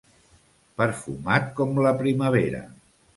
[0.81, 2.63] Perfumat com la primavera.